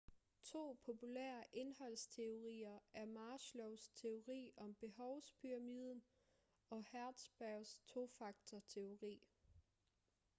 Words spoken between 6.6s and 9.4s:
og hertzbergs tofaktor-teori